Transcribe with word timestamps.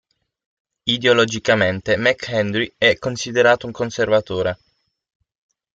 Ideologicamente 0.85 1.95
McHenry 1.95 2.73
è 2.75 2.97
considerato 2.97 3.67
un 3.67 3.71
conservatore. 3.71 4.57